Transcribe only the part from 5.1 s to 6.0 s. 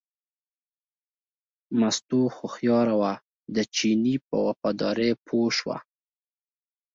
پوه شوه.